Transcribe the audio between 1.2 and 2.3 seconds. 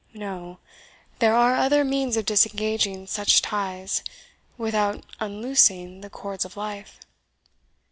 are other means of